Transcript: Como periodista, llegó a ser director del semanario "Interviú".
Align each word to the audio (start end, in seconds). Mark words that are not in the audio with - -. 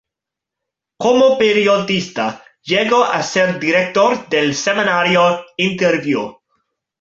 Como 0.97 1.37
periodista, 1.37 2.43
llegó 2.63 3.03
a 3.05 3.21
ser 3.21 3.59
director 3.59 4.27
del 4.29 4.55
semanario 4.55 5.45
"Interviú". 5.57 6.39